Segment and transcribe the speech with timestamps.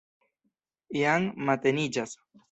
[0.99, 2.17] Jam mateniĝas.